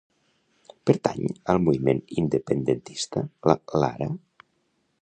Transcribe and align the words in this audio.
Pertanyal 0.89 1.61
moviment 1.67 2.01
independentista 2.23 3.25
la 3.53 3.61
Lara? 3.85 4.11